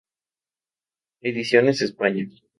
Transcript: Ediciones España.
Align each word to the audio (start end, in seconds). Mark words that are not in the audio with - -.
Ediciones 1.21 1.83
España. 1.83 2.27